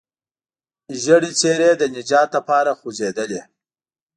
ژېړې 1.01 1.31
څېرې 1.39 1.71
د 1.77 1.83
نجات 1.95 2.29
لپاره 2.37 2.71
خوځېدلې. 2.79 3.41